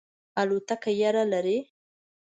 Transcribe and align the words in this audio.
الوتکه 0.41 0.91
یره 1.01 1.23
لرئ؟ 1.31 1.57